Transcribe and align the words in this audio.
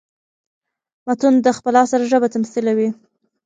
متون 1.05 1.33
د 1.45 1.47
خپل 1.57 1.73
عصر 1.81 2.01
ژبه 2.11 2.27
تميثلوي. 2.33 2.89